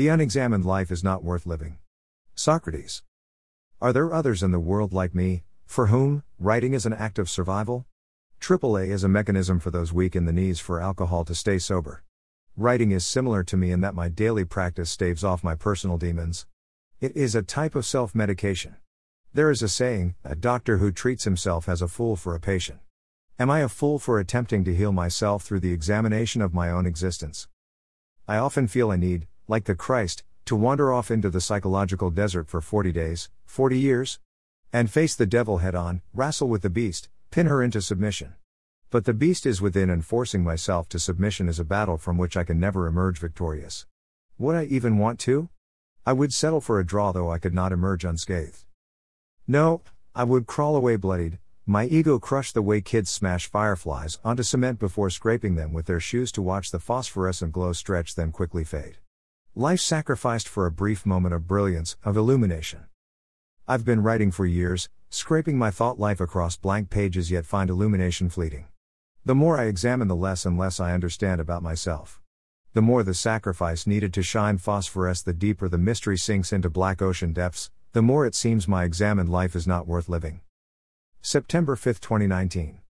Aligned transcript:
The 0.00 0.08
unexamined 0.08 0.64
life 0.64 0.90
is 0.90 1.04
not 1.04 1.22
worth 1.22 1.44
living. 1.44 1.76
Socrates. 2.34 3.02
Are 3.82 3.92
there 3.92 4.14
others 4.14 4.42
in 4.42 4.50
the 4.50 4.58
world 4.58 4.94
like 4.94 5.14
me, 5.14 5.44
for 5.66 5.88
whom, 5.88 6.22
writing 6.38 6.72
is 6.72 6.86
an 6.86 6.94
act 6.94 7.18
of 7.18 7.28
survival? 7.28 7.84
AAA 8.40 8.88
is 8.88 9.04
a 9.04 9.10
mechanism 9.10 9.60
for 9.60 9.70
those 9.70 9.92
weak 9.92 10.16
in 10.16 10.24
the 10.24 10.32
knees 10.32 10.58
for 10.58 10.80
alcohol 10.80 11.26
to 11.26 11.34
stay 11.34 11.58
sober. 11.58 12.02
Writing 12.56 12.92
is 12.92 13.04
similar 13.04 13.44
to 13.44 13.58
me 13.58 13.70
in 13.70 13.82
that 13.82 13.94
my 13.94 14.08
daily 14.08 14.42
practice 14.42 14.88
staves 14.88 15.22
off 15.22 15.44
my 15.44 15.54
personal 15.54 15.98
demons. 15.98 16.46
It 17.02 17.14
is 17.14 17.34
a 17.34 17.42
type 17.42 17.74
of 17.74 17.84
self 17.84 18.14
medication. 18.14 18.76
There 19.34 19.50
is 19.50 19.62
a 19.62 19.68
saying 19.68 20.14
a 20.24 20.34
doctor 20.34 20.78
who 20.78 20.92
treats 20.92 21.24
himself 21.24 21.66
has 21.66 21.82
a 21.82 21.88
fool 21.88 22.16
for 22.16 22.34
a 22.34 22.40
patient. 22.40 22.80
Am 23.38 23.50
I 23.50 23.60
a 23.60 23.68
fool 23.68 23.98
for 23.98 24.18
attempting 24.18 24.64
to 24.64 24.74
heal 24.74 24.92
myself 24.92 25.42
through 25.42 25.60
the 25.60 25.74
examination 25.74 26.40
of 26.40 26.54
my 26.54 26.70
own 26.70 26.86
existence? 26.86 27.48
I 28.26 28.38
often 28.38 28.66
feel 28.66 28.90
I 28.90 28.96
need, 28.96 29.26
like 29.50 29.64
the 29.64 29.74
Christ, 29.74 30.22
to 30.44 30.54
wander 30.54 30.92
off 30.92 31.10
into 31.10 31.28
the 31.28 31.40
psychological 31.40 32.08
desert 32.10 32.48
for 32.48 32.60
40 32.60 32.92
days, 32.92 33.30
40 33.46 33.76
years? 33.76 34.20
And 34.72 34.88
face 34.88 35.16
the 35.16 35.26
devil 35.26 35.58
head 35.58 35.74
on, 35.74 36.02
wrestle 36.14 36.48
with 36.48 36.62
the 36.62 36.70
beast, 36.70 37.08
pin 37.32 37.46
her 37.46 37.60
into 37.60 37.82
submission. 37.82 38.34
But 38.90 39.06
the 39.06 39.12
beast 39.12 39.46
is 39.46 39.60
within, 39.60 39.90
and 39.90 40.04
forcing 40.04 40.44
myself 40.44 40.88
to 40.90 41.00
submission 41.00 41.48
is 41.48 41.58
a 41.58 41.64
battle 41.64 41.98
from 41.98 42.16
which 42.16 42.36
I 42.36 42.44
can 42.44 42.60
never 42.60 42.86
emerge 42.86 43.18
victorious. 43.18 43.86
Would 44.38 44.54
I 44.54 44.64
even 44.66 44.98
want 44.98 45.18
to? 45.20 45.48
I 46.06 46.12
would 46.12 46.32
settle 46.32 46.60
for 46.60 46.78
a 46.78 46.86
draw 46.86 47.10
though 47.10 47.32
I 47.32 47.38
could 47.38 47.52
not 47.52 47.72
emerge 47.72 48.04
unscathed. 48.04 48.64
No, 49.48 49.82
I 50.14 50.22
would 50.22 50.46
crawl 50.46 50.76
away 50.76 50.94
bloodied, 50.94 51.40
my 51.66 51.86
ego 51.86 52.20
crushed 52.20 52.54
the 52.54 52.62
way 52.62 52.80
kids 52.80 53.10
smash 53.10 53.50
fireflies 53.50 54.20
onto 54.24 54.44
cement 54.44 54.78
before 54.78 55.10
scraping 55.10 55.56
them 55.56 55.72
with 55.72 55.86
their 55.86 55.98
shoes 55.98 56.30
to 56.32 56.40
watch 56.40 56.70
the 56.70 56.78
phosphorescent 56.78 57.50
glow 57.50 57.72
stretch 57.72 58.14
then 58.14 58.30
quickly 58.30 58.62
fade. 58.62 58.98
Life 59.56 59.80
sacrificed 59.80 60.46
for 60.46 60.64
a 60.64 60.70
brief 60.70 61.04
moment 61.04 61.34
of 61.34 61.48
brilliance, 61.48 61.96
of 62.04 62.16
illumination. 62.16 62.84
I've 63.66 63.84
been 63.84 64.00
writing 64.00 64.30
for 64.30 64.46
years, 64.46 64.88
scraping 65.08 65.58
my 65.58 65.72
thought 65.72 65.98
life 65.98 66.20
across 66.20 66.56
blank 66.56 66.88
pages 66.88 67.32
yet 67.32 67.44
find 67.44 67.68
illumination 67.68 68.28
fleeting. 68.28 68.68
The 69.24 69.34
more 69.34 69.58
I 69.58 69.64
examine, 69.64 70.06
the 70.06 70.14
less 70.14 70.46
and 70.46 70.56
less 70.56 70.78
I 70.78 70.92
understand 70.92 71.40
about 71.40 71.64
myself. 71.64 72.20
The 72.74 72.80
more 72.80 73.02
the 73.02 73.12
sacrifice 73.12 73.88
needed 73.88 74.14
to 74.14 74.22
shine 74.22 74.56
phosphoresce, 74.56 75.24
the 75.24 75.32
deeper 75.32 75.68
the 75.68 75.78
mystery 75.78 76.16
sinks 76.16 76.52
into 76.52 76.70
black 76.70 77.02
ocean 77.02 77.32
depths, 77.32 77.72
the 77.92 78.02
more 78.02 78.26
it 78.26 78.36
seems 78.36 78.68
my 78.68 78.84
examined 78.84 79.30
life 79.30 79.56
is 79.56 79.66
not 79.66 79.88
worth 79.88 80.08
living. 80.08 80.42
September 81.22 81.74
5, 81.74 82.00
2019. 82.00 82.78